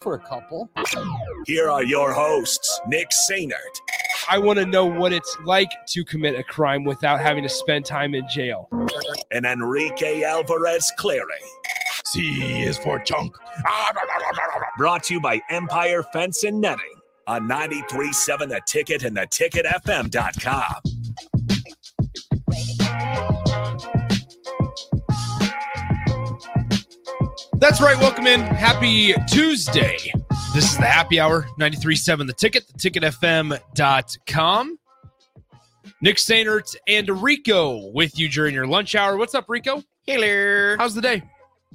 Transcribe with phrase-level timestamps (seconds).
[0.00, 0.70] For a couple.
[1.46, 3.80] Here are your hosts, Nick Sainert
[4.30, 7.86] I want to know what it's like to commit a crime without having to spend
[7.86, 8.68] time in jail.
[9.30, 11.24] and Enrique Alvarez Clary.
[12.04, 13.34] C is for chunk.
[14.76, 20.74] Brought to you by Empire Fence and Netting on 93.7 The Ticket and theticketfm.com.
[27.60, 27.98] That's right.
[27.98, 28.40] Welcome in.
[28.40, 29.98] Happy Tuesday.
[30.54, 34.78] This is the happy hour 93.7 The Ticket, theticketfm.com.
[36.00, 39.16] Nick Sainert and Rico with you during your lunch hour.
[39.16, 39.82] What's up, Rico?
[40.06, 40.76] Hey there.
[40.76, 41.20] How's the day?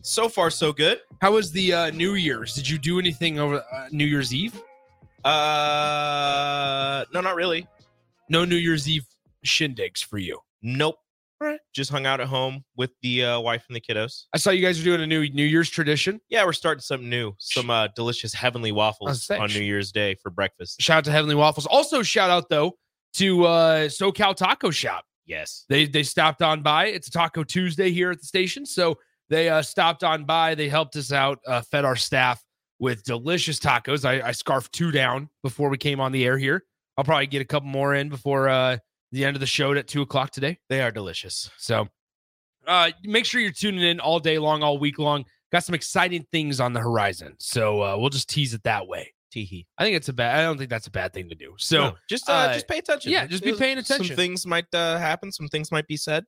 [0.01, 1.01] So far, so good.
[1.19, 2.53] How was the uh, New Year's?
[2.53, 4.55] Did you do anything over uh, New Year's Eve?
[5.25, 7.67] Uh, no, not really.
[8.29, 9.05] No New Year's Eve
[9.45, 10.39] shindigs for you.
[10.61, 10.95] Nope.
[11.73, 14.23] Just hung out at home with the uh, wife and the kiddos.
[14.33, 16.19] I saw you guys are doing a new New Year's tradition.
[16.29, 17.33] Yeah, we're starting something new.
[17.39, 20.81] Some uh, delicious heavenly waffles on New Year's Day for breakfast.
[20.81, 21.65] Shout out to Heavenly Waffles.
[21.65, 22.73] Also, shout out though
[23.15, 25.05] to uh, SoCal Taco Shop.
[25.25, 25.65] Yes.
[25.69, 26.87] They they stopped on by.
[26.87, 28.97] It's a Taco Tuesday here at the station, so
[29.29, 30.55] they uh, stopped on by.
[30.55, 32.43] They helped us out, uh, fed our staff
[32.79, 34.03] with delicious tacos.
[34.05, 36.63] I, I scarfed two down before we came on the air here.
[36.97, 38.77] I'll probably get a couple more in before uh,
[39.13, 40.59] the end of the show at two o'clock today.
[40.69, 41.49] They are delicious.
[41.57, 41.87] So
[42.67, 45.23] uh, make sure you're tuning in all day long, all week long.
[45.51, 47.35] Got some exciting things on the horizon.
[47.39, 49.13] So uh, we'll just tease it that way.
[49.33, 49.65] Teehee.
[49.77, 50.39] I think it's a bad.
[50.39, 51.53] I don't think that's a bad thing to do.
[51.57, 53.11] So No, just uh, uh, just pay attention.
[53.11, 54.07] yeah, just be paying attention.
[54.07, 55.31] Some things might uh, happen.
[55.31, 56.25] Some things might be said.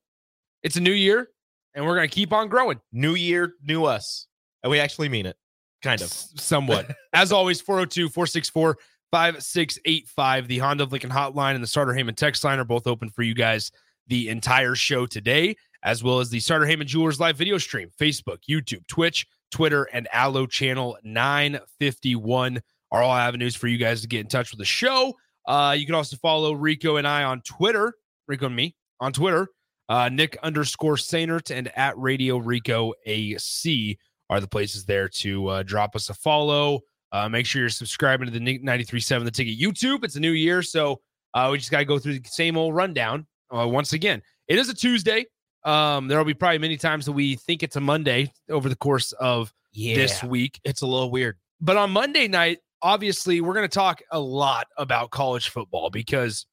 [0.63, 1.29] it's a new year,
[1.75, 2.79] and we're gonna keep on growing.
[2.91, 4.25] New year, new us,
[4.63, 5.38] and we actually mean it.
[5.84, 6.07] Kind of.
[6.07, 6.90] S- somewhat.
[7.13, 8.78] As always, 402 464
[9.12, 10.48] 5685.
[10.48, 13.24] The Honda of Lincoln hotline and the Sartor Hamann text line are both open for
[13.24, 13.72] you guys
[14.08, 18.40] the entire show today, as well as the Sartor Hamann Jewelers live video stream, Facebook,
[18.50, 22.62] YouTube, Twitch, Twitter, and Allo channel 951
[22.92, 25.14] are all avenues for you guys to get in touch with the show.
[25.48, 27.94] Uh, you can also follow Rico and I on Twitter,
[28.28, 29.50] Rico and me on Twitter,
[29.90, 33.98] uh, Nick underscore Sainert and at Radio Rico AC
[34.30, 36.82] are the places there to uh, drop us a follow.
[37.12, 40.04] Uh, make sure you're subscribing to the Nick 93.7 The Ticket YouTube.
[40.04, 41.00] It's a new year, so
[41.34, 44.22] uh, we just got to go through the same old rundown uh, once again.
[44.48, 45.26] It is a Tuesday.
[45.64, 48.76] Um, there will be probably many times that we think it's a Monday over the
[48.76, 49.96] course of Yeah.
[49.96, 50.60] this week.
[50.64, 51.38] It's a little weird.
[51.62, 56.46] But on Monday night, obviously, we're going to talk a lot about college football because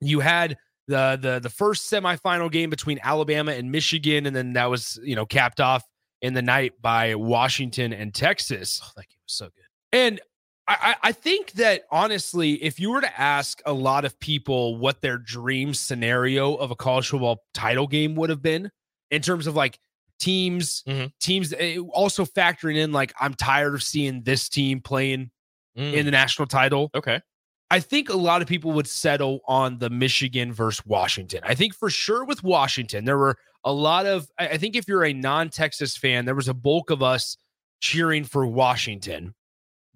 [0.00, 0.56] you had
[0.88, 5.16] the the the first semifinal game between Alabama and Michigan, and then that was you
[5.16, 5.82] know capped off
[6.20, 8.80] in the night by Washington and Texas.
[8.84, 9.63] Oh, that game was so good.
[9.94, 10.20] And
[10.66, 15.00] I, I think that honestly, if you were to ask a lot of people what
[15.02, 18.70] their dream scenario of a college football title game would have been
[19.10, 19.78] in terms of like
[20.18, 21.12] teams, Mhm.
[21.20, 25.30] teams eh, also factoring in like I'm tired of seeing this team playing
[25.76, 26.88] Mm, in the national title.
[26.94, 27.20] okay.
[27.70, 31.40] I think a lot of people would settle on the Michigan versus Washington.
[31.42, 34.86] I think for sure with Washington, there were a lot of, I I think if
[34.86, 37.36] you're a non Texas fan, there was a bulk of us
[37.80, 39.34] cheering for Washington.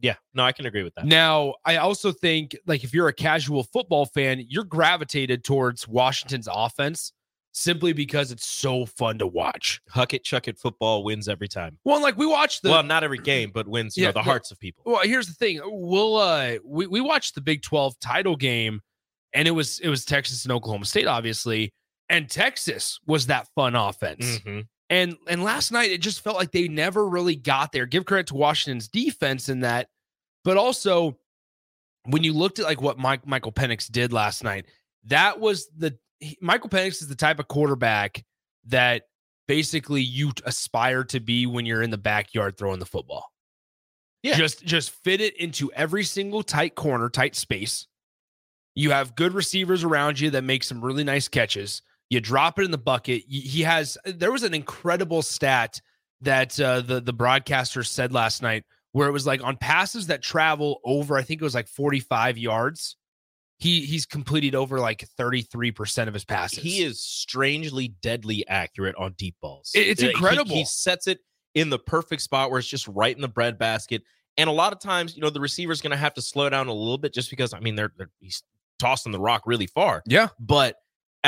[0.01, 0.15] Yeah.
[0.35, 1.05] No, I can agree with that.
[1.07, 6.49] Now, I also think like if you're a casual football fan, you're gravitated towards Washington's
[6.51, 7.13] offense
[7.53, 9.81] simply because it's so fun to watch.
[9.89, 10.59] Huck it, chuck it.
[10.59, 11.79] Football wins every time.
[11.85, 13.97] Well, like we watched the well, not every game, but wins.
[13.97, 14.85] You Yeah, know, the hearts of people.
[14.87, 15.61] Well, here's the thing.
[15.65, 18.81] We'll uh we, we watched the Big 12 title game
[19.33, 21.73] and it was it was Texas and Oklahoma State, obviously.
[22.09, 24.39] And Texas was that fun offense.
[24.39, 24.67] Mhm.
[24.91, 27.87] And and last night it just felt like they never really got there.
[27.87, 29.89] Give credit to Washington's defense in that,
[30.45, 31.19] but also
[32.05, 34.67] when you looked at like what Mike Michael Penix did last night,
[35.05, 38.25] that was the he- Michael Penix is the type of quarterback
[38.67, 39.05] that
[39.47, 43.31] basically you aspire to be when you're in the backyard throwing the football.
[44.23, 44.37] Yeah.
[44.37, 47.87] Just just fit it into every single tight corner, tight space.
[48.75, 51.83] You have good receivers around you that make some really nice catches.
[52.11, 53.23] You drop it in the bucket.
[53.29, 53.99] He has.
[54.05, 55.81] There was an incredible stat
[56.23, 60.23] that uh, the the broadcaster said last night, where it was like on passes that
[60.23, 62.97] travel over, I think it was like forty five yards.
[63.59, 66.63] He he's completed over like thirty three percent of his passes.
[66.63, 69.73] He is strangely deadly accurate on deep balls.
[69.75, 70.55] It- it's Uh, he- incredible.
[70.57, 71.19] He, sets it
[71.55, 74.03] in the perfect spot where it's just right in the bread basket.
[74.37, 76.69] And a lot of times, you know, the receiver's going to have to slow down
[76.69, 78.45] a little bit just because, I mean, they're, they're he's
[78.79, 80.05] tossing the rock really far.
[80.07, 80.29] Yeah.
[80.39, 80.77] But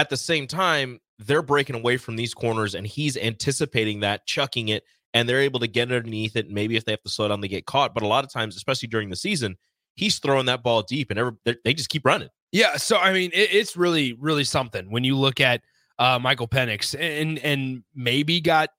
[0.01, 4.69] at the same time, they're breaking away from these corners and he's anticipating that, chucking
[4.69, 4.83] it,
[5.13, 6.49] and they're able to get underneath it.
[6.49, 7.93] Maybe if they have to slow down, they get caught.
[7.93, 9.59] But a lot of times, especially during the season,
[9.97, 11.33] he's throwing that ball deep and every,
[11.65, 12.31] they just keep running.
[12.51, 12.79] Yeah.
[12.79, 15.61] So, I mean, it, it's really, really something when you look at
[15.99, 18.71] uh, Michael Penix and, and maybe got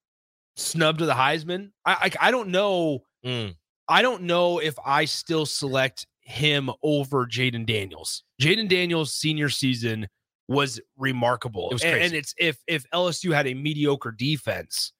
[0.55, 1.69] snubbed to the Heisman.
[1.85, 3.03] I, I, I don't know.
[3.23, 3.55] Mm.
[3.87, 8.23] I don't know if I still select him over Jayden Daniels.
[8.41, 10.07] Jayden Daniels' senior season
[10.51, 11.69] was remarkable.
[11.69, 12.05] It was And- crazy.
[12.05, 14.93] and it's if if LSU had a mediocre defense,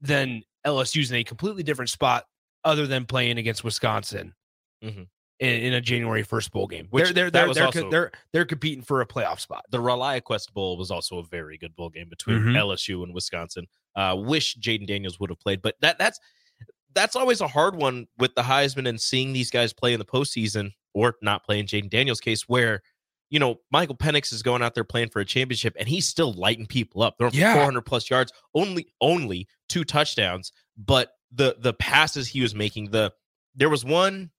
[0.00, 2.24] then LSU's in a completely different spot
[2.64, 4.34] other than playing against Wisconsin
[4.84, 5.08] Mhm.
[5.40, 6.86] in, in a January first bowl game.
[6.90, 9.64] Which they're they're that they're was they're, also- they're they're competing for a playoff spot.
[9.70, 12.56] The ReliaQuest Bowl was also a very good bowl game between Mhm.
[12.56, 13.66] LSU and Wisconsin.
[13.94, 16.18] Uh, wish Jayden Daniels would have played, but that that's
[16.94, 20.06] that's always a hard one with the Heisman and seeing these guys play in the
[20.06, 22.82] postseason or not play in Jayden Daniels' case, where
[23.30, 26.32] you know Michael Penix is going out there playing for a championship and he's still
[26.32, 27.16] lighting people up.
[27.18, 27.54] For Yeah.
[27.54, 33.12] 400 plus yards, only only two touchdowns, but the the passes he was making, the
[33.54, 34.30] there was one,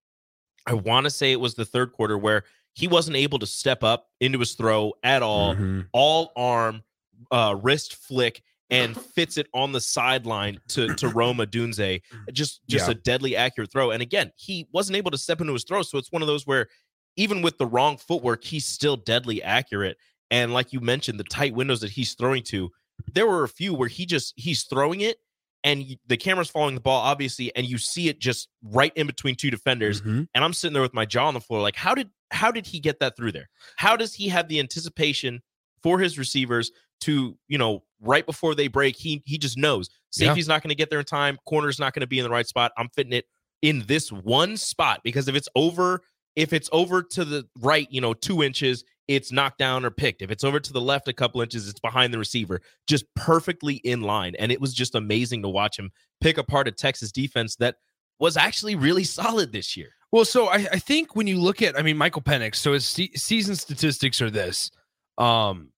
[0.66, 2.44] I want to say it was the third quarter where
[2.74, 5.56] he wasn't able to step up into his throw at all
[5.92, 6.84] all arm,
[7.32, 12.02] uh, wrist flick, and fits it on the sideline to to Rome Odunze.
[12.32, 12.92] Just just Yeah.
[12.92, 13.92] a deadly accurate throw.
[13.92, 16.48] And again, he wasn't able to step into his throw, so it's one of those
[16.48, 16.68] where
[17.16, 19.98] even with the wrong footwork, he's still deadly accurate.
[20.32, 22.70] And like you mentioned, the tight windows that he's throwing to,
[23.14, 25.18] there were a few where he just he's throwing it.
[25.64, 29.36] And the camera's following the ball, obviously, and you see it just right in between
[29.36, 30.28] two defenders Mhm.
[30.34, 32.66] and I'm sitting there with my jaw on the floor, like, how did how did
[32.68, 33.50] he get that through there?
[33.76, 35.42] How does he have the anticipation
[35.84, 36.72] for his receivers
[37.02, 40.28] to, you know, right before they break, he he just knows Yeah.
[40.28, 42.30] safety's not going to get there in time, corner's not going to be in the
[42.30, 42.72] right spot.
[42.78, 43.26] I'm fitting it
[43.62, 46.04] in this one spot because if it's over,
[46.40, 50.22] if it's over to the right, you know, two inches, it's knocked down or picked.
[50.22, 53.76] If it's over to the left a couple inches, it's behind the receiver, just perfectly
[53.76, 54.36] in line.
[54.40, 55.92] And it was just amazing to watch him
[56.22, 57.76] pick apart a Texas defense that
[58.20, 59.90] was actually really solid this year.
[60.14, 62.86] Well, so I, I think when you look at, I mean, Michael Penix, so his
[62.86, 64.72] se- season statistics are this:
[65.18, 65.72] um,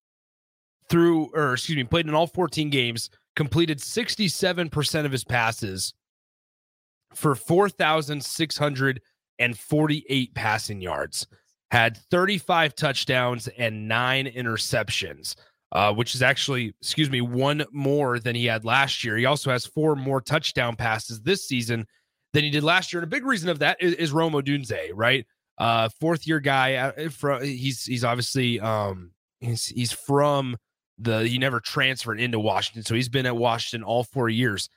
[0.90, 5.96] through, or excuse me, played in all 14 games, completed 67% of his passes
[7.16, 7.36] for
[9.42, 11.28] 4,648 passing yards,
[11.72, 15.36] had 35 touchdowns and nine interceptions.
[15.74, 19.16] Uh, which is actually, excuse me, one more than he had last year.
[19.16, 21.88] He also has four more touchdown passes this season
[22.34, 23.02] than he did last year.
[23.02, 25.26] And a big reason of that is, is Rome Odunze, right?
[25.58, 26.76] Uh, fourth year guy.
[26.76, 30.58] uh, From he's he's obviously um he's he's from
[30.98, 34.68] the he never transferred into Washington, so he's been at Washington all four years.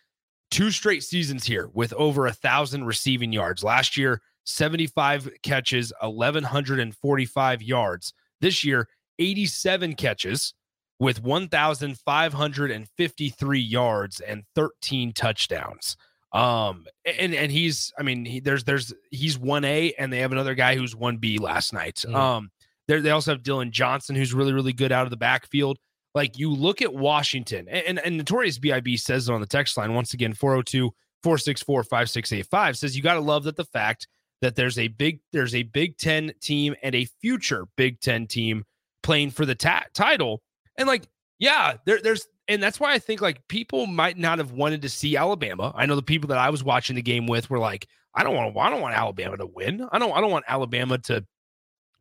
[0.53, 3.65] Two straight seasons here with over a thousand receiving yards.
[3.65, 8.13] Last year, 75 catches, 1145 yards.
[8.41, 8.89] This year,
[9.19, 10.55] 87 catches
[11.01, 15.97] with 1,553 yards and 13 touchdowns.
[16.33, 20.33] Um, and and he's, I mean, he, there's there's he's one A, and they have
[20.33, 22.05] another guy who's one B last night.
[22.09, 22.15] Mhm.
[22.15, 22.51] Um,
[22.89, 25.79] they they also have Dillon Johnson, who's really really good out of the backfield.
[26.13, 29.77] Like you look at Washington, and and, and Notorious Bib says it on the text
[29.77, 30.93] line once again 402
[31.23, 34.09] 464 5685 says you got to love that the fact
[34.45, 38.65] that there's a big there's a Big Ten team and a future Big Ten team
[39.03, 40.43] playing for the ta- title,
[40.79, 41.09] and like
[41.39, 44.89] yeah, there, there's and that's why I think like people might not have wanted to
[44.89, 45.73] see Alabama.
[45.75, 48.35] I know the people that I was watching the game with were like, I don't
[48.37, 49.87] want I don't want Alabama to win.
[49.91, 51.25] I don't, I don't want Alabama to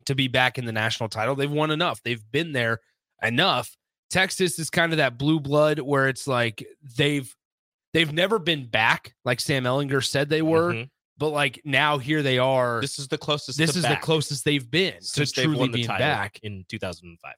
[0.05, 1.33] to be back in the national title.
[1.35, 2.01] They've won enough.
[2.03, 2.79] They've been there
[3.21, 3.75] enough.
[4.09, 6.65] Texas is kind of that blue blood where it's like
[6.97, 7.33] they've
[7.93, 10.89] they've never been back, like Sam Ehlinger said they were, Mhm.
[11.17, 12.81] But like now here they are.
[12.81, 13.57] This is the closest.
[13.57, 16.39] this is the closest they've been since to truly being title back.
[16.43, 17.33] in 2005.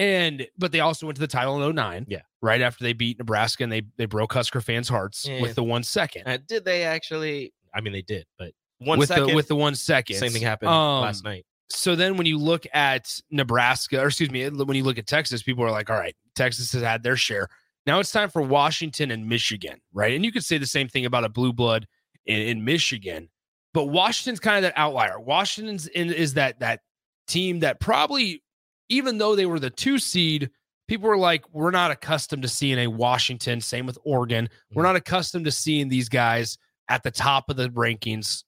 [0.00, 2.06] And but they also went to the title in 09.
[2.08, 2.20] Yeah.
[2.40, 5.40] Right after they beat Nebraska and they they broke Husker fans' hearts Yeah.
[5.42, 6.22] with the one second.
[6.26, 7.52] Uh, did they actually?
[7.74, 9.28] I mean, they did, but one with second.
[9.28, 10.16] the with the one second.
[10.16, 11.44] same thing happened Um, last night.
[11.70, 15.42] So then when you look at Nebraska, or excuse me, when you look at Texas,
[15.42, 17.48] people are like, all right, Texas has had their share.
[17.86, 20.14] Now it's time for Washington and Michigan, right?
[20.14, 21.86] And you could say the same thing about a blue blood
[22.28, 23.28] in, in Michigan,
[23.74, 25.18] but Washington's kind of that outlier.
[25.18, 26.80] Washington's in, is that that
[27.26, 28.44] team that probably,
[28.88, 30.50] even though they were the two seed,
[30.86, 33.60] people were like, we're not accustomed to seeing a Washington.
[33.60, 34.48] Same with Oregon.
[34.72, 34.86] We're mm.
[34.86, 36.56] not accustomed to seeing these guys
[36.88, 38.44] at the top of the rankings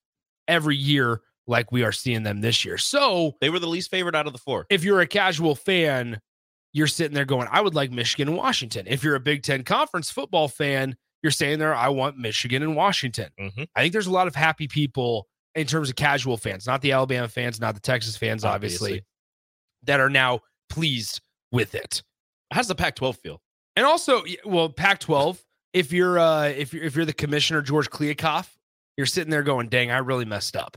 [0.47, 2.79] every year like we are seeing them this year.
[2.79, 4.67] So They were the least favorite out of the four.
[4.71, 6.21] if you're a casual fan,
[6.73, 8.87] you're sitting there going, I would like Michigan and Washington.
[8.87, 12.75] If you're a Big Ten conference football fan, you're saying there, I want Michigan and
[12.77, 13.31] Washington.
[13.39, 13.69] Mhm.
[13.77, 16.93] I think there's a lot of happy people in terms of casual fans, not the
[16.93, 19.07] Alabama fans, not the Texas fans, obviously, Obviously.
[19.85, 21.21] that are now pleased
[21.53, 22.03] with it.
[22.53, 23.43] How's the Pac-12 feel?
[23.77, 25.39] And also, well, Pac-12.
[25.73, 28.49] If you're uh, if you're if you're the commissioner George Kliavkoff,
[28.97, 30.77] you're sitting there going, "Dang, I really messed up."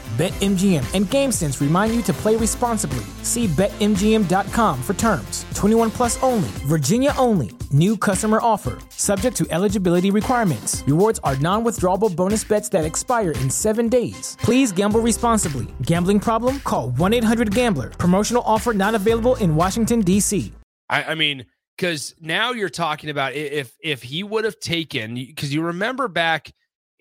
[0.11, 3.03] BetMGM and GameSense remind you to play responsibly.
[3.23, 5.45] See BetMGM.com for terms.
[5.55, 7.51] 21 plus only, Virginia only.
[7.71, 10.83] New customer offer, subject to eligibility requirements.
[10.85, 14.37] Rewards are non withdrawable bonus bets that expire in seven days.
[14.41, 15.67] Please gamble responsibly.
[15.81, 16.59] Gambling problem?
[16.59, 17.89] Call 1 800 Gambler.
[17.91, 20.51] Promotional offer not available in Washington, D.C.
[20.89, 21.45] I, I mean,
[21.77, 26.51] because now you're talking about if if he would have taken because you remember back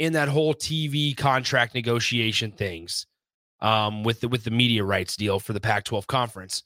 [0.00, 3.07] in that whole TV contract negotiation things
[3.61, 6.64] um, with the with the media rights deal for the Pac-12 conference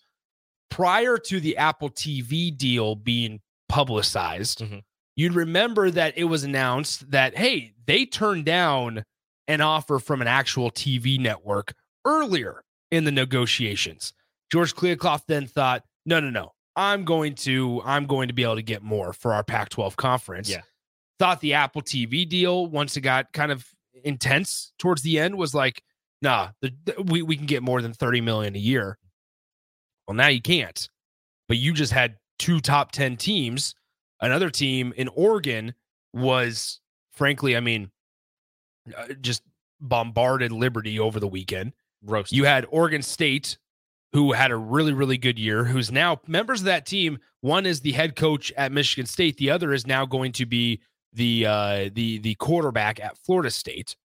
[0.71, 4.61] prior to the Apple TV deal being publicized.
[4.61, 4.83] Mhm.
[5.17, 9.05] You'd remember that it was announced that hey, they turned down
[9.49, 11.75] an offer from an actual TV network
[12.07, 14.13] earlier in the negotiations.
[14.51, 16.53] George Kliavkoff then thought, no, no, no.
[16.77, 20.49] I'm going to I'm going to be able to get more for our Pac-12 conference.
[20.49, 20.63] Yeah.
[21.19, 23.65] Thought the Apple TV deal once it got kind of
[24.05, 25.83] intense towards the end was like,
[26.23, 28.99] nah, the, the- we we can get more than 30 million a year.
[30.07, 30.89] Well, now you can't.
[31.49, 33.75] But you just had two top 10 teams.
[34.21, 35.75] Another team in Oregon
[36.13, 36.81] was
[37.13, 37.91] frankly, I mean,
[38.97, 39.43] uh, just
[39.81, 41.73] bombarded Liberty over the weekend.
[42.03, 42.33] Roast.
[42.33, 43.57] You had Oregon State,
[44.13, 47.19] who had a really, really good year, who's now members of that team.
[47.41, 49.37] One is the head coach at Michigan State.
[49.37, 50.81] The other is now going to be
[51.15, 53.97] the uh, the the quarterback at Florida State.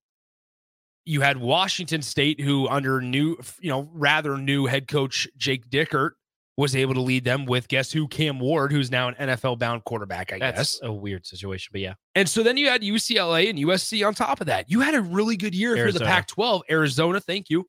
[1.06, 6.12] You had Washington State, who under new, you know, rather new head coach Jake Dickert
[6.60, 9.86] was able to lead them with guess who Cam Ward, who's now an NFL bound
[9.86, 10.34] quarterback.
[10.34, 10.80] I That's guess.
[10.84, 11.94] a weird situation, but yeah.
[12.16, 14.70] And so then you had UCLA and USC on top of that.
[14.70, 16.64] You had a really good year for the Pac 12.
[16.70, 17.66] Arizona, thank you.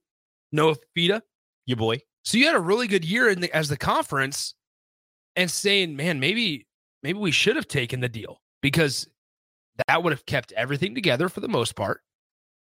[0.50, 1.20] Noah Fifita.
[1.66, 2.00] Your boy.
[2.25, 4.56] So you had a really good year in the, as the conference
[5.37, 6.66] and saying, man, maybe,
[7.04, 9.06] maybe we should have taken the deal because
[9.87, 12.00] that would have kept everything together for the most part.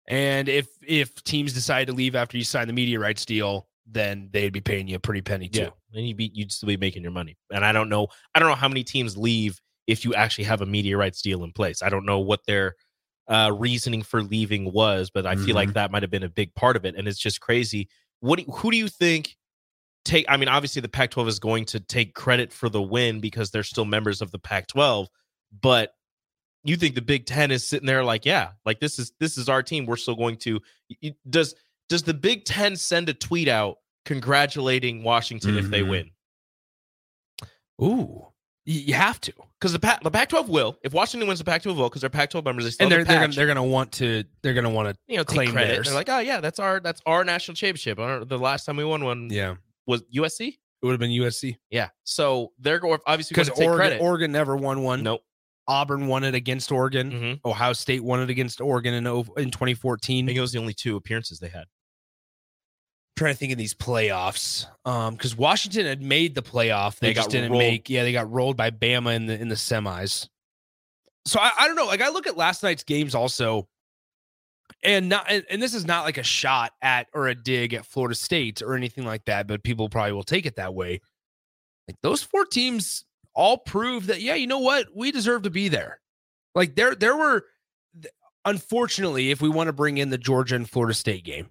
[0.06, 4.28] And if if teams decide to leave after you sign the media rights deal, then
[4.32, 5.62] they'd be paying you a pretty penny too.
[5.62, 5.70] Yeah.
[5.94, 7.36] And you'd be you'd still be making your money.
[7.50, 10.60] And I don't know, I don't know how many teams leave if you actually have
[10.60, 11.82] a media rights deal in place.
[11.82, 12.74] I don't know what their
[13.28, 16.54] uh reasoning for leaving was, but I feel like that might have been a big
[16.54, 16.94] part of it.
[16.96, 17.88] And it's just crazy.
[18.20, 19.36] What do, who do you think
[20.04, 23.50] take I mean, obviously the Pac-12 is going to take credit for the win because
[23.50, 25.06] they're still members of the Pac-12,
[25.62, 25.92] but
[26.64, 29.48] you think the Big Ten is sitting there like, yeah, like this is this is
[29.48, 29.86] our team.
[29.86, 30.60] We're still going to
[31.28, 31.54] does
[31.88, 35.88] does the Big Ten send a tweet out congratulating Washington if they Mhm.
[35.90, 36.10] win?
[37.82, 38.26] Ooh,
[38.64, 39.32] you, have to.
[39.60, 40.78] Because the Pac the Pac-12 will.
[40.82, 43.20] If Washington wins the Pac-12 will, because they're Pac-12 members, they still And they're they're
[43.20, 45.68] gonna, they're gonna want to they're gonna want to you know claim credit.
[45.68, 45.86] theirs.
[45.86, 47.98] They're like, oh yeah, that's our that's our national championship.
[48.28, 49.56] The last time we won one yeah.
[49.86, 50.48] was USC.
[50.48, 53.98] It would have been USC Yeah, so they're going obviously because Oregon.
[54.00, 55.02] Oregon never won one.
[55.02, 55.22] nope.
[55.66, 57.10] Auburn won it against Oregon.
[57.10, 57.40] Mhm.
[57.44, 60.24] Ohio State won it against Oregon in in 2014.
[60.24, 61.64] I think it was the only two appearances they had.
[63.16, 64.66] trying to think of these playoffs.
[64.84, 66.98] Um, because Washington had made the playoff.
[66.98, 67.62] They, They just got didn't rolled.
[67.62, 67.88] make.
[67.88, 70.28] Yeah, they got rolled by Bama in the in the semis.
[71.26, 71.86] So I, I don't know.
[71.86, 73.68] Like I look at last night's games also,
[74.82, 77.86] and not and, and this is not like a shot at or a dig at
[77.86, 81.00] Florida State or anything like that, but people probably will take it that way.
[81.86, 83.04] Like those four teams
[83.34, 84.88] all prove that, yeah, you know what?
[84.94, 86.00] We deserve to be there.
[86.54, 87.44] Like there, there were
[88.44, 91.48] unfortunately, if we want to bring in the Georgia and Florida State game,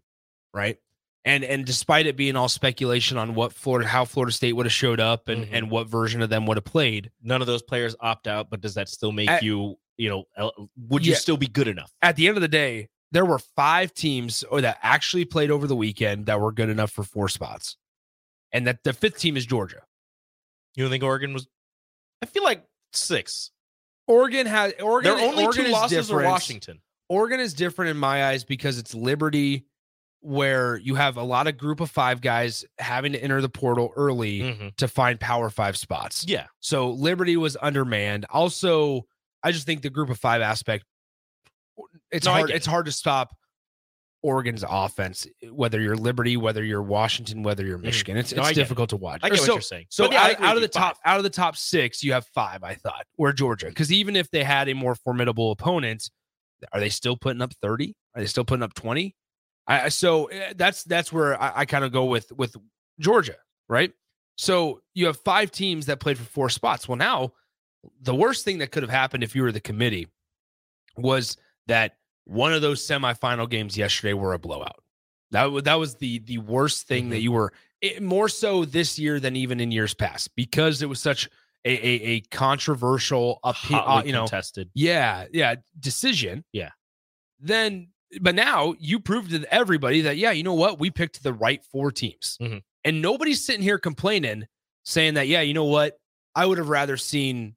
[0.53, 0.77] right?
[1.25, 4.73] And and despite it being all speculation on what Florida, how Florida State would have
[4.73, 5.49] showed up and Mhm.
[5.53, 8.59] and what version of them would have played, None of those players opt out, but
[8.61, 10.51] does that still make At- you, you know,
[10.89, 11.17] would you Yeah.
[11.19, 11.91] still be good enough?
[12.01, 15.65] at the end of the day, there were five teams or that actually played over
[15.65, 17.77] the weekend that were good enough for four spots,
[18.51, 19.83] and that the fifth team is Georgia.
[20.75, 21.47] You don't think Oregon was?
[22.23, 23.51] I feel like six.
[24.07, 25.15] Oregon has Oregon.
[25.17, 26.23] Their only Oregon two losses are.
[26.23, 26.81] Washington.
[27.09, 29.65] Oregon is different in my eyes because it's Liberty
[30.21, 33.91] where you have a lot of group of five guys having to enter the portal
[33.97, 34.75] early Mhm.
[34.77, 36.25] to find power five spots.
[36.25, 36.47] Yeah.
[36.61, 38.25] So Liberty was undermanned.
[38.29, 39.05] Also,
[39.43, 40.85] I just think the group of five aspect
[42.11, 43.35] it's No, hard it's hard to stop
[44.23, 48.17] Oregon's offense, whether you're Liberty, whether you're Washington, whether you're Michigan.
[48.17, 48.37] It's Mm-hmm.
[48.37, 48.63] No, it's I get it.
[48.63, 49.19] difficult to watch.
[49.23, 49.85] I Or get what you're saying.
[49.89, 50.83] so yeah, out, out of with the you.
[50.83, 53.67] top out of the top six, you have five, I thought, were Georgia.
[53.67, 56.09] Because even if they had a more formidable opponent,
[56.71, 57.93] are they still putting up 30?
[58.15, 59.15] Are they still putting up 20?
[59.67, 62.55] I I- so eh, that's that's where I, I kind of go with with
[62.99, 63.35] Georgia,
[63.67, 63.91] right?
[64.37, 66.87] So you have five teams that played for four spots.
[66.87, 67.33] Well, now
[68.01, 70.07] the worst thing that could have happened if you were the committee
[70.97, 71.37] was
[71.67, 74.81] that one of those semifinal games yesterday were a blowout.
[75.31, 77.09] That wa- that was the the worst thing Mm-hmm.
[77.11, 80.87] that you were it, more so this year than even in years past because it
[80.89, 81.27] was such
[81.65, 83.53] a a, a controversial uh,
[84.05, 84.69] you know, contested.
[84.73, 86.43] yeah, yeah, decision.
[86.53, 86.69] Yeah.
[87.39, 87.89] Then,
[88.21, 90.79] but now you proved to everybody that, yeah, you know what?
[90.79, 92.37] We picked the right four teams.
[92.41, 92.61] Mhm.
[92.85, 94.45] And nobody's sitting here complaining,
[94.83, 95.97] saying that, yeah, you know what?
[96.35, 97.55] I would have rather seen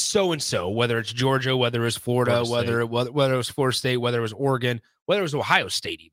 [0.00, 3.38] so and so, whether it's Georgia, whether it's Florida, Florida whether, it, whether whether it
[3.38, 6.12] was Florida State, whether it was Oregon, whether it was Ohio State, even.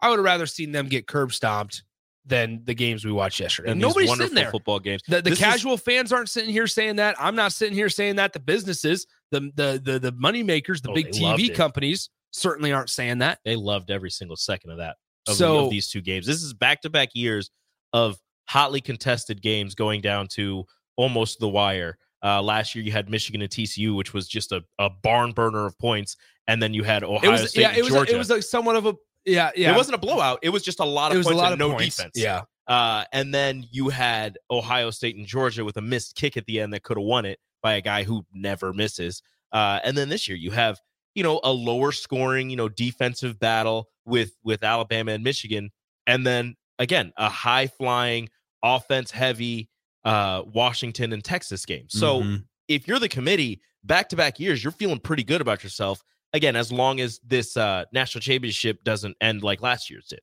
[0.00, 1.84] I would have rather seen them get curb stomped
[2.26, 3.70] than the games we watched yesterday.
[3.72, 4.50] And Nobody's sitting there.
[4.50, 5.02] football games.
[5.08, 7.16] The, the This is- casual fans aren't sitting here saying that.
[7.18, 8.32] I'm not sitting here saying that.
[8.32, 12.90] The businesses, the the the the money makers, the Oh, big TV companies certainly aren't
[12.90, 13.38] saying that.
[13.44, 14.96] They loved every single second of that.
[15.28, 16.26] Of, So- of these two games.
[16.26, 17.50] This is back to back years
[17.92, 20.64] of hotly contested games going down to
[20.96, 21.96] almost the wire.
[22.22, 25.66] Uh, last year you had Michigan and TCU, which was just a, a barn burner
[25.66, 28.14] of points, and then you had Ohio It was State yeah, and it was Georgia.
[28.14, 29.72] it was like somewhat of a yeah yeah.
[29.72, 30.38] It wasn't a blowout.
[30.42, 31.96] It was just a lot of it was points a lot and of no points.
[31.96, 32.12] defense.
[32.16, 36.46] Yeah, Uh, and then you had Ohio State and Georgia with a missed kick at
[36.46, 39.22] the end that could have won it by a guy who never misses.
[39.52, 40.80] Uh, and then this year you have,
[41.14, 45.70] you know, a lower scoring, you know, defensive battle with with Alabama and Michigan,
[46.06, 48.28] and then again a high flying,
[48.62, 49.68] offense heavy
[50.04, 51.88] uh, Washington and Texas game.
[51.88, 52.44] So Mhm.
[52.68, 56.02] if you're the committee, back to back years, you're feeling pretty good about yourself.
[56.32, 60.20] Again, as long as this uh, national championship doesn't end like last year's did.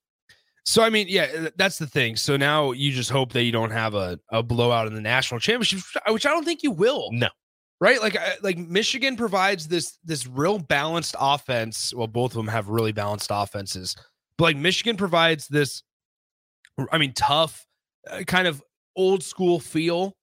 [0.65, 2.15] So I mean, yeah, that's the thing.
[2.15, 5.39] So now you just hope that you don't have a, a blowout in the national
[5.39, 7.09] championship, which I don't think you will.
[7.11, 7.29] No.
[7.81, 8.01] Right?
[8.01, 11.93] Like like Michigan provides this this real balanced offense.
[11.93, 13.95] Well, both of them have really balanced offenses.
[14.37, 15.81] But like Michigan provides this
[16.91, 17.65] I mean tough
[18.09, 18.61] uh, kind of
[18.99, 20.15] old school feel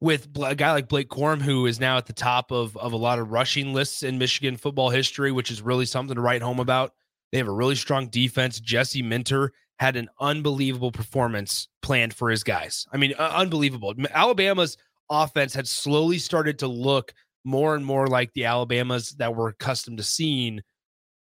[0.00, 2.96] with a guy like Blake Corum who is now at the top of of a
[2.96, 6.58] lot of rushing lists in Michigan football history, which is really something to write home
[6.58, 6.92] about.
[7.30, 8.60] They have a really strong defense.
[8.60, 12.86] Jesse Minter had an unbelievable performance planned for his guys.
[12.92, 13.92] I mean, uh, unbelievable.
[14.10, 14.78] Alabama's
[15.10, 17.12] offense had slowly started to look
[17.44, 20.60] more and more like the Alabamas that we're accustomed to seeing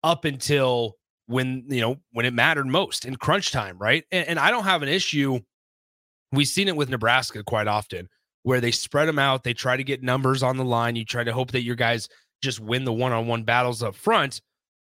[0.02, 4.04] up until when, you know, when it mattered most in crunch time, right?
[4.10, 5.40] And, and I don't have an issue.
[6.32, 8.08] We've seen it with Nebraska quite often
[8.42, 9.44] where they spread them out.
[9.44, 10.96] They try to get numbers on the line.
[10.96, 12.08] You try to hope that your guys
[12.42, 14.40] just win the one on one battles up front.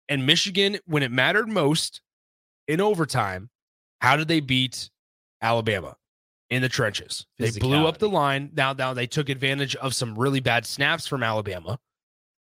[0.08, 2.00] And Michigan, when it mattered most
[2.68, 3.50] in overtime,
[4.00, 4.90] how did they beat
[5.40, 5.96] Alabama
[6.50, 7.26] in the trenches?
[7.38, 8.50] They blew up the line.
[8.54, 11.78] Now, now they took advantage of some really bad snaps from Alabama.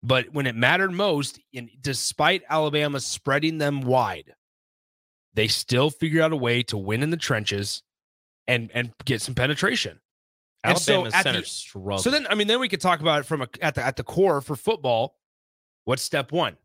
[0.04, 4.34] But when it mattered most, and despite Alabama spreading them wide,
[5.36, 7.84] they still figured out a way to win in the trenches
[8.48, 10.00] and and get some penetration.
[10.64, 12.02] And so center the- struggled.
[12.04, 13.96] So then, I mean, then we could talk about it from a, at the at
[13.96, 15.16] the core for football.
[15.86, 16.56] What's step one?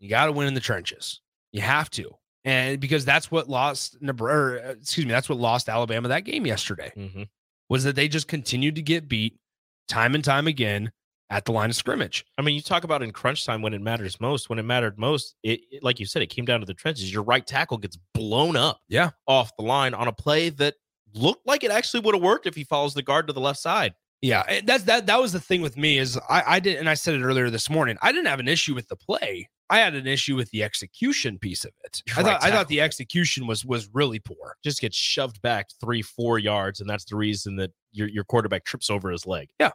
[0.00, 1.20] You got to win in the trenches.
[1.52, 2.10] You have to,
[2.44, 4.36] and because that's what lost Nebraska.
[4.36, 6.92] Or, uh, excuse me, that's what lost Alabama that game yesterday.
[6.96, 7.28] Mhm.
[7.68, 9.38] Was that they just continued to get beat
[9.88, 10.90] time and time again
[11.30, 12.24] at the line of scrimmage.
[12.36, 14.50] I mean, you talk about in crunch time when it matters most.
[14.50, 17.12] When it mattered most, it, it- like you said, it came down to the trenches.
[17.12, 19.10] Your right tackle gets blown up, Yeah.
[19.28, 20.74] off the line on a play that
[21.14, 23.58] looked like it actually would have worked if he follows the guard to the left
[23.58, 23.94] side.
[24.22, 25.06] Yeah, that's that.
[25.06, 27.50] That was the thing with me is I, I did, and I said it earlier
[27.50, 27.98] this morning.
[28.00, 29.50] I didn't have an issue with the play.
[29.68, 32.02] I had an issue with the execution piece of it.
[32.06, 34.56] Your I right thought I thought the execution was was really poor.
[34.62, 38.64] Just gets shoved back three, four yards, and that's the reason that your your quarterback
[38.64, 39.50] trips over his leg.
[39.60, 39.72] Yeah.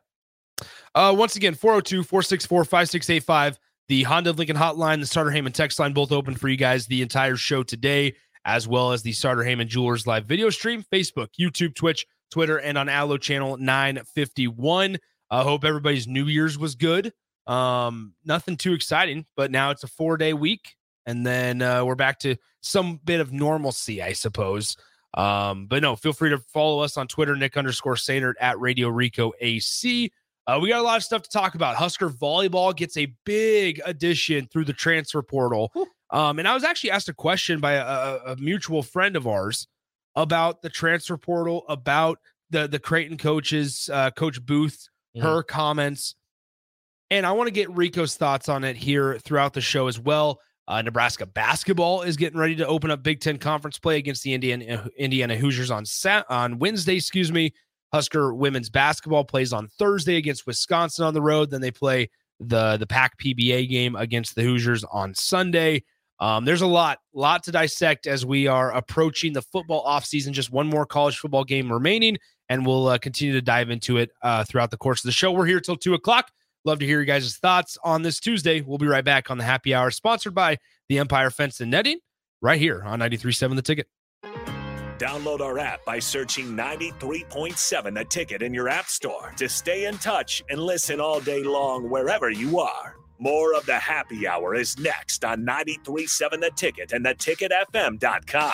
[0.96, 5.94] Uh, once again, 402 464 5685, the Honda Lincoln hotline, the Sartor Hamann text line,
[5.94, 9.68] both open for you guys the entire show today, as well as the Sartor Hamann
[9.68, 14.98] Jewelers live video stream, Facebook, YouTube, Twitch, Twitter, and on Allo channel 951.
[15.32, 17.12] I hope everybody's New Year's was good.
[17.48, 20.76] Um, nothing too exciting, but now it's a four day week,
[21.06, 24.78] and then uh, we're back to some bit of normalcy, I suppose.
[25.16, 28.90] Um, but no, feel free to follow us on Twitter, Nick underscore Sainert at Radio
[28.90, 30.12] Rico AC.
[30.46, 31.76] Uh, we got a lot of stuff to talk about.
[31.76, 35.72] Husker volleyball gets a big addition through the transfer portal.
[36.12, 39.68] Um, and I was actually asked a question by a, a mutual friend of ours
[40.16, 42.20] about the transfer portal, about
[42.50, 45.26] the the Creighton coaches, uh, Coach Booth, mm-hmm.
[45.26, 46.16] her comments,
[47.12, 50.40] and I want to get Rico's thoughts on it here throughout the show as well.
[50.68, 54.34] Uh, Nebraska basketball is getting ready to open up Big Ten conference play against the
[54.34, 56.96] Indiana Indiana Hoosiers on Sat on Wednesday.
[56.96, 57.54] Excuse me.
[57.92, 61.50] Husker women's basketball plays on Thursday against Wisconsin on the road.
[61.50, 65.84] Then they play the the Pac PBA game against the Hoosiers on Sunday.
[66.20, 70.32] Um, there's a lot, lot to dissect as we are approaching the football offseason.
[70.32, 72.18] Just one more college football game remaining,
[72.50, 75.32] and we'll uh, continue to dive into it uh, throughout the course of the show.
[75.32, 76.32] We're here till two o'clock.
[76.66, 78.62] Love to hear you guys' thoughts on this Tuesday.
[78.62, 80.58] We'll be right back on the happy hour, sponsored by
[80.90, 82.00] the Empire Fence and Netting,
[82.42, 83.88] right here on 93.7 The Ticket.
[84.98, 89.98] Download our app by searching 93.7 The Ticket in your app store to stay in
[90.00, 92.98] touch and listen all day long wherever you are.
[93.22, 98.54] More of the happy hour is next on 93.7 The Ticket and theticketfm.com.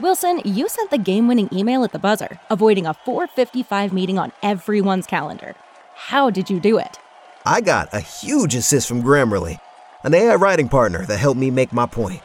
[0.00, 4.32] Wilson, you sent the game winning email at the buzzer, avoiding a 455 meeting on
[4.42, 5.54] everyone's calendar.
[5.94, 6.98] How did you do it?
[7.46, 9.60] I got a huge assist from Grammarly,
[10.02, 12.20] an AI writing partner that helped me make my point.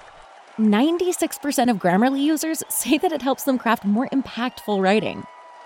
[0.57, 5.25] 96% of Grammarly users say that it helps them craft more impactful writing.